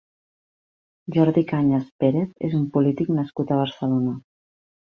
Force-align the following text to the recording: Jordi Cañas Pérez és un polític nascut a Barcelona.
Jordi 1.17 1.43
Cañas 1.51 1.85
Pérez 2.03 2.33
és 2.49 2.57
un 2.63 2.67
polític 2.79 3.15
nascut 3.19 3.55
a 3.57 3.63
Barcelona. 3.63 4.19